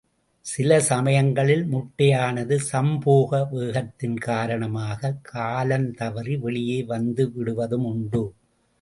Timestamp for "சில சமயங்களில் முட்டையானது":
0.39-2.59